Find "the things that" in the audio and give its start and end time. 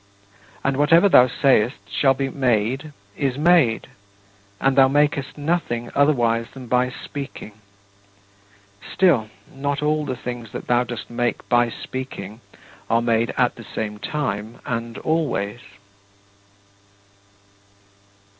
10.03-10.65